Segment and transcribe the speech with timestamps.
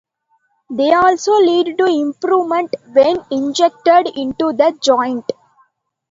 [0.71, 5.31] They also lead to improvement when injected into the joint.